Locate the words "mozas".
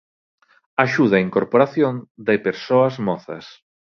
3.07-3.45